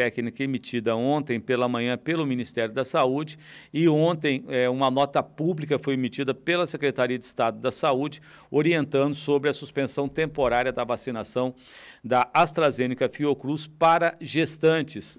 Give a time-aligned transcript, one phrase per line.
[0.00, 3.38] técnica emitida ontem pela manhã pelo Ministério da Saúde
[3.70, 9.14] e ontem é, uma nota pública foi emitida pela Secretaria de Estado da Saúde orientando
[9.14, 11.54] sobre a suspensão temporária da vacinação
[12.02, 15.18] da AstraZeneca Fiocruz para gestantes,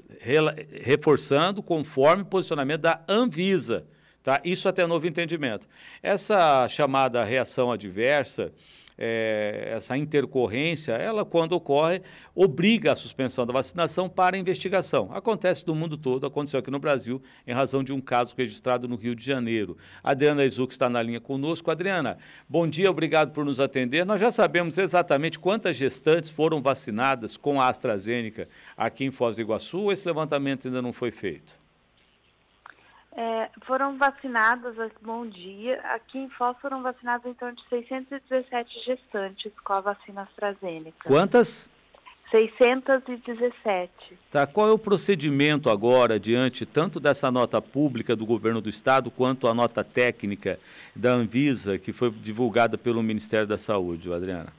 [0.84, 3.86] reforçando conforme posicionamento da Anvisa.
[4.24, 4.42] Tá?
[4.44, 5.68] Isso até novo entendimento.
[6.02, 8.52] Essa chamada reação adversa
[9.04, 12.04] é, essa intercorrência, ela, quando ocorre,
[12.36, 15.10] obriga a suspensão da vacinação para investigação.
[15.12, 18.96] Acontece no mundo todo, aconteceu aqui no Brasil, em razão de um caso registrado no
[18.96, 19.76] Rio de Janeiro.
[20.04, 21.72] Adriana Izuc está na linha conosco.
[21.72, 24.06] Adriana, bom dia, obrigado por nos atender.
[24.06, 28.48] Nós já sabemos exatamente quantas gestantes foram vacinadas com a AstraZeneca
[28.78, 31.61] aqui em Foz do Iguaçu, esse levantamento ainda não foi feito?
[33.16, 39.52] É, foram vacinadas, bom dia, aqui em Foz foram vacinadas em torno de 617 gestantes
[39.64, 41.04] com a vacina AstraZeneca.
[41.04, 41.70] Quantas?
[42.32, 43.92] 617.
[44.32, 49.12] Tá, qual é o procedimento agora diante tanto dessa nota pública do governo do estado
[49.12, 50.58] quanto a nota técnica
[50.96, 54.54] da Anvisa que foi divulgada pelo Ministério da Saúde, Adriana?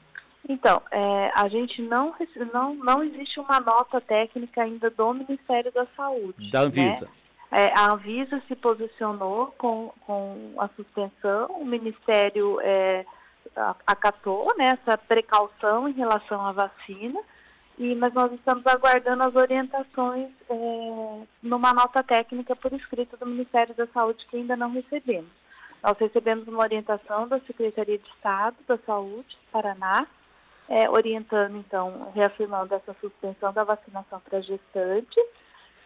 [0.47, 2.13] Então, é, a gente não,
[2.53, 6.51] não, não existe uma nota técnica ainda do Ministério da Saúde.
[6.51, 7.05] Da Anvisa.
[7.05, 7.22] Né?
[7.55, 13.05] É, a Anvisa se posicionou com, com a suspensão, o Ministério é,
[13.85, 17.21] acatou né, essa precaução em relação à vacina,
[17.77, 23.75] e, mas nós estamos aguardando as orientações é, numa nota técnica por escrito do Ministério
[23.75, 25.29] da Saúde que ainda não recebemos.
[25.83, 30.07] Nós recebemos uma orientação da Secretaria de Estado da Saúde, Paraná,
[30.67, 35.23] é, orientando, então, reafirmando essa suspensão da vacinação para gestantes,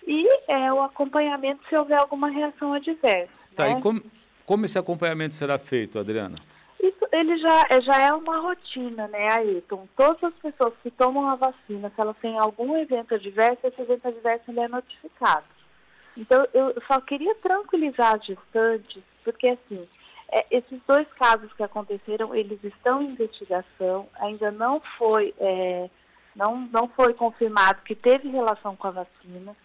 [0.08, 3.30] e é, o acompanhamento se houver alguma reação adversa.
[3.54, 3.74] Tá, né?
[3.74, 4.02] e como,
[4.46, 6.38] como esse acompanhamento será feito, Adriana?
[6.82, 9.88] Isso ele já, é, já é uma rotina, né, Ayrton?
[9.98, 14.08] Todas as pessoas que tomam a vacina, se elas têm algum evento adverso, esse evento
[14.08, 15.46] adverso ele é notificado.
[16.16, 19.88] Então, eu só queria tranquilizar as gestantes, porque assim,
[20.32, 25.90] é, esses dois casos que aconteceram, eles estão em investigação, ainda não foi, é,
[26.36, 29.56] não, não foi confirmado que teve relação com a vacina.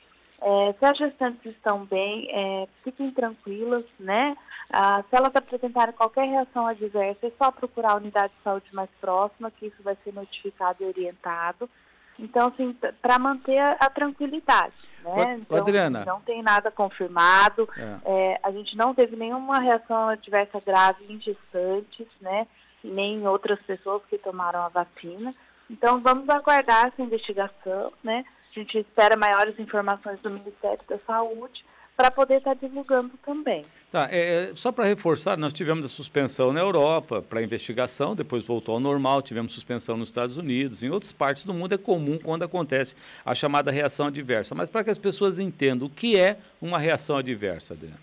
[0.45, 4.37] É, se as gestantes estão bem, é, fiquem tranquilas, né?
[4.73, 8.91] Ah, se elas apresentarem qualquer reação adversa, é só procurar a unidade de saúde mais
[9.01, 11.71] próxima, que isso vai ser notificado e orientado.
[12.19, 15.39] Então, assim, para manter a, a, tranquilidade, né?
[15.41, 16.05] Então, Adriana.
[16.05, 17.97] Não tem nada confirmado, é.
[18.05, 22.47] É, a gente não teve nenhuma reação adversa grave em gestantes, né?
[22.83, 25.33] Nem em outras pessoas que tomaram a vacina.
[25.71, 28.25] Então, vamos aguardar essa investigação, né?
[28.55, 31.65] A gente espera maiores informações do Ministério da Saúde
[31.97, 33.63] para poder estar tá divulgando também.
[33.91, 38.45] Tá, é, é só para reforçar, nós tivemos a suspensão na Europa para investigação, depois
[38.45, 42.19] voltou ao normal, tivemos suspensão nos Estados Unidos, em outras partes do mundo é comum
[42.19, 44.55] quando acontece a chamada reação adversa.
[44.55, 48.01] Mas para que as pessoas entendam o que é uma reação adversa, Adriana?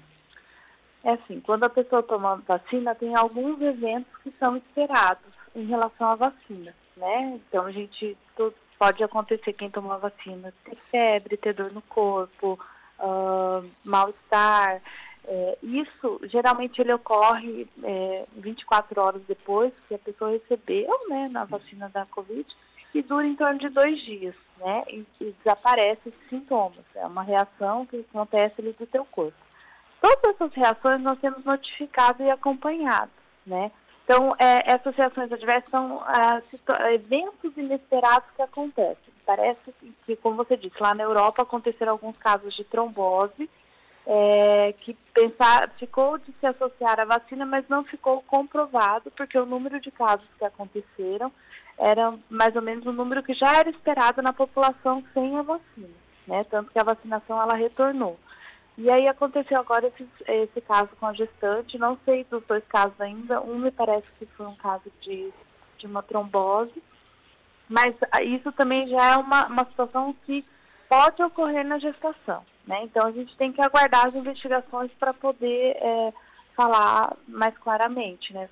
[1.04, 6.10] É assim, quando a pessoa toma vacina, tem alguns eventos que são esperados em relação
[6.10, 7.40] à vacina, né?
[7.48, 8.18] Então a gente
[8.80, 12.58] pode acontecer quem tomou a vacina ter febre, ter dor no corpo,
[12.98, 14.82] uh, mal-estar.
[15.26, 21.44] É, isso geralmente ele ocorre é, 24 horas depois que a pessoa recebeu né, na
[21.44, 22.48] vacina da Covid
[22.96, 24.84] e dura em torno de dois dias, né?
[24.88, 26.84] E, e desaparece os sintomas.
[26.96, 29.38] É uma reação que acontece ali do teu corpo.
[30.02, 33.12] Todas essas reações nós temos notificado e acompanhado,
[33.46, 33.72] né?
[34.10, 39.14] Então, é, essas reações adversas são é, eventos inesperados que acontecem.
[39.24, 39.72] Parece
[40.04, 43.48] que, como você disse, lá na Europa aconteceram alguns casos de trombose,
[44.08, 49.46] é, que pensar, ficou de se associar à vacina, mas não ficou comprovado, porque o
[49.46, 51.32] número de casos que aconteceram
[51.78, 55.96] era mais ou menos o número que já era esperado na população sem a vacina,
[56.26, 56.44] né?
[56.50, 58.18] Tanto que a vacinação ela retornou.
[58.82, 63.00] E aí aconteceu agora esse, esse caso com a gestante, não sei dos dois casos
[63.02, 65.34] ainda, um me parece que foi um caso de,
[65.78, 66.82] de uma trombose,
[67.68, 70.46] mas isso também já é uma, uma situação que
[70.88, 72.80] pode ocorrer na gestação, né?
[72.84, 76.14] Então a gente tem que aguardar as investigações para poder é,
[76.56, 78.48] falar mais claramente, né?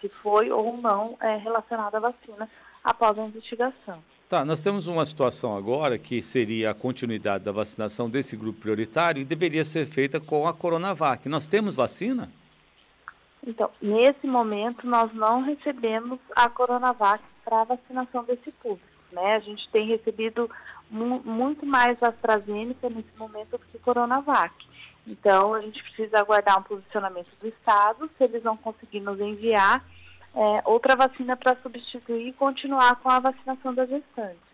[0.00, 2.48] Se foi ou não é, relacionado à vacina
[2.86, 3.98] após a investigação.
[4.28, 9.20] Tá, nós temos uma situação agora que seria a continuidade da vacinação desse grupo prioritário
[9.20, 11.28] e deveria ser feita com a Coronavac.
[11.28, 12.30] Nós temos vacina?
[13.44, 18.86] Então, nesse momento, nós não recebemos a Coronavac para a vacinação desse público.
[19.12, 19.36] Né?
[19.36, 20.50] A gente tem recebido
[20.90, 24.54] mu muito mais AstraZeneca nesse momento do que Coronavac.
[25.06, 29.84] Então, a gente precisa aguardar um posicionamento do Estado, se eles vão conseguir nos enviar
[30.36, 34.46] é, outra vacina para substituir e continuar com a vacinação das gestantes.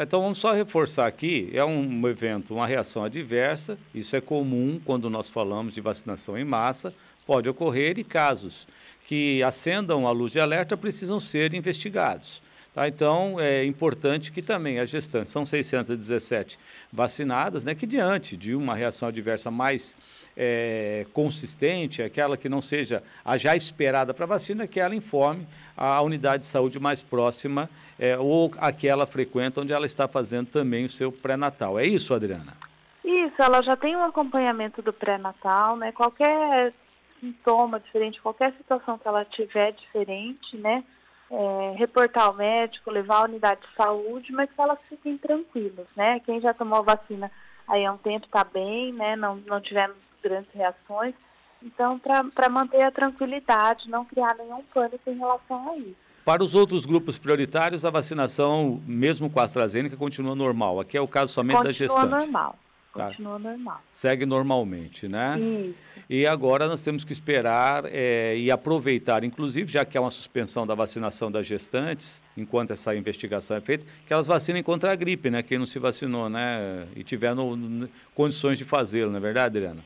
[0.00, 5.10] Então vamos só reforçar aqui, é um evento, uma reação adversa, isso é comum quando
[5.10, 6.94] nós falamos de vacinação em massa,
[7.28, 8.66] pode ocorrer e casos
[9.04, 12.42] que acendam a luz de alerta precisam ser investigados.
[12.74, 12.88] Tá?
[12.88, 16.58] Então, é importante que também as gestantes, são 617
[16.90, 19.94] vacinadas, né, que diante de uma reação adversa mais
[20.34, 25.46] é, consistente, aquela que não seja a já esperada para vacina, que ela informe
[25.76, 30.86] a unidade de saúde mais próxima é, ou aquela frequenta onde ela está fazendo também
[30.86, 31.78] o seu pré-natal.
[31.78, 32.56] É isso, Adriana?
[33.04, 35.92] Isso, ela já tem um acompanhamento do pré-natal, né?
[35.92, 36.72] Qualquer
[37.20, 40.84] sintoma diferente, qualquer situação que ela tiver diferente, né?
[41.30, 46.20] é, reportar ao médico, levar à unidade de saúde, mas que elas fiquem tranquilas, né?
[46.20, 47.30] Quem já tomou vacina
[47.66, 49.14] aí há um tempo está bem, né?
[49.16, 51.14] Não, não tivemos grandes reações.
[51.62, 55.96] Então, para manter a tranquilidade, não criar nenhum pânico em relação a isso.
[56.24, 60.78] Para os outros grupos prioritários, a vacinação, mesmo com a AstraZeneca, continua normal.
[60.78, 62.00] Aqui é o caso somente continua da gestante.
[62.00, 62.58] Continua normal.
[62.94, 63.08] Tá.
[63.08, 63.80] Continua normal.
[63.92, 65.38] Segue normalmente, né?
[65.38, 65.74] Isso.
[66.08, 70.66] E agora nós temos que esperar é, e aproveitar, inclusive, já que há uma suspensão
[70.66, 75.28] da vacinação das gestantes, enquanto essa investigação é feita, que elas vacinem contra a gripe,
[75.28, 75.42] né?
[75.42, 76.88] Quem não se vacinou, né?
[76.96, 79.84] E tiver no, no, condições de fazê-lo, não é verdade, Adriana?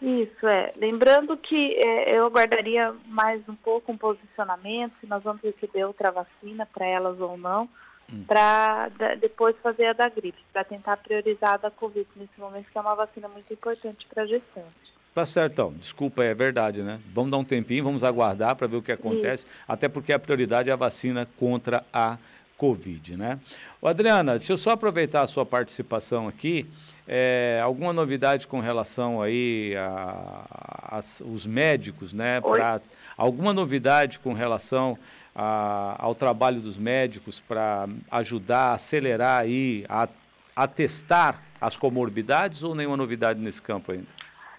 [0.00, 0.72] Isso, é.
[0.76, 6.10] Lembrando que é, eu aguardaria mais um pouco um posicionamento, se nós vamos receber outra
[6.10, 7.68] vacina para elas ou não
[8.12, 8.24] hum.
[8.26, 8.88] para
[9.20, 12.80] depois fazer a da gripe, para tentar priorizar a da Covid nesse momento, que é
[12.80, 14.84] uma vacina muito importante para a gestante.
[15.14, 15.72] Tá certo, então.
[15.74, 16.98] Desculpa, é verdade, né?
[17.12, 19.54] Vamos dar um tempinho, vamos aguardar para ver o que acontece, Isso.
[19.68, 22.18] até porque a prioridade é a vacina contra a
[22.56, 23.38] Covid, né?
[23.80, 26.66] Ô, Adriana, deixa eu só aproveitar a sua participação aqui.
[27.06, 32.40] É, alguma novidade com relação aí a, a, os médicos, né?
[32.40, 32.80] Pra,
[33.16, 34.98] alguma novidade com relação
[35.34, 40.08] a, ao trabalho dos médicos para ajudar a acelerar aí, a,
[40.54, 44.06] a testar as comorbidades ou nenhuma novidade nesse campo ainda?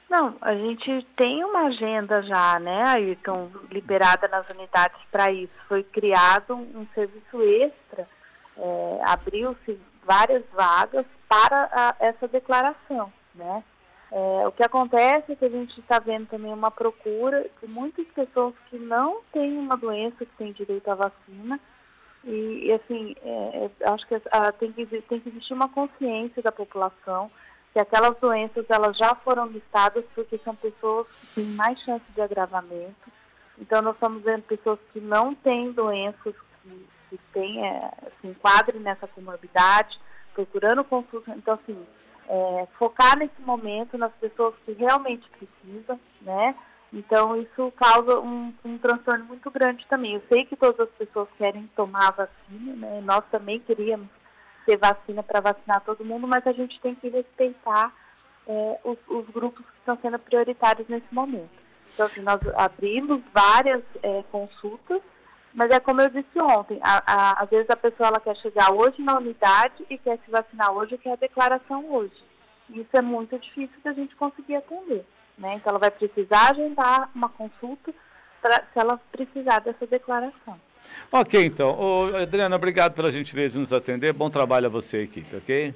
[0.10, 5.54] Não, a gente tem uma agenda já, né, Ayrton, liberada nas unidades para isso.
[5.68, 8.07] Foi criado um serviço extra,
[8.57, 13.63] é, abriu-se várias vagas para a, essa declaração, né?
[14.17, 18.07] É, o que acontece é que a gente está vendo também uma procura de muitas
[18.07, 21.59] pessoas que não têm uma doença que tem direito à vacina.
[22.23, 26.41] E, e assim, é, é acho que a, tem, que, tem que existir uma consciência
[26.41, 27.29] da população
[27.73, 32.21] que aquelas doenças elas já foram listadas porque são pessoas que têm mais chance de
[32.21, 33.12] agravamento.
[33.59, 36.33] Então, nós estamos vendo pessoas que não têm doenças
[36.63, 37.91] que, que tem, é,
[38.21, 40.00] se enquadrem nessa comorbidade,
[40.33, 41.33] procurando consulta.
[41.35, 41.85] Então, assim,
[42.27, 46.56] é, focar nesse momento nas pessoas que realmente precisam, né?
[46.94, 50.16] Então isso causa um, um, transtorno muito grande também.
[50.16, 53.01] Eu sei que todas as pessoas querem tomar a vacina, né?
[53.01, 54.07] Nós também queríamos
[54.66, 57.94] ter vacina para vacinar todo mundo, mas a gente tem que respeitar
[58.48, 61.50] é, os, os, grupos que estão sendo prioritários nesse momento.
[61.94, 65.01] Então, assim, nós abrimos várias é, consultas,
[65.56, 68.74] mas é como eu disse ontem, a, a, às vezes a pessoa ela quer chegar
[68.74, 72.13] hoje na unidade e quer se vacinar hoje e quer a declaração hoje.
[72.69, 75.06] Isso é muito difícil da gente conseguir atender.
[75.38, 75.56] Né?
[75.56, 77.94] Então ela vai precisar agendar uma consulta
[78.42, 80.60] pra, se ela precisar dessa declaração.
[81.10, 81.80] Ok, então.
[81.80, 84.12] Ô, Adriana, obrigado pela gentileza de nos atender.
[84.12, 85.74] Bom trabalho a você, equipe, ok?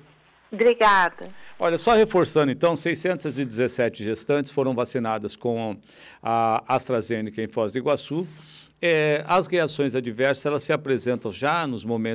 [0.52, 1.30] Obrigada.
[1.58, 5.78] Olha, só reforçando então, 617 gestantes foram vacinadas com
[6.22, 8.28] a AstraZeneca em Foz do Iguaçu.
[8.82, 12.08] É, as reações adversas elas se apresentam já nos momentos